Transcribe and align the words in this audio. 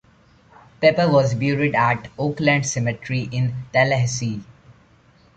Pepper 0.81 1.07
was 1.07 1.35
buried 1.35 1.75
at 1.75 2.07
Oakland 2.17 2.65
Cemetery 2.65 3.29
in 3.31 3.53
Tallahassee. 3.71 4.43